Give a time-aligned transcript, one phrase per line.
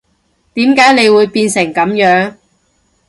[0.55, 2.33] 點解你會變成噉樣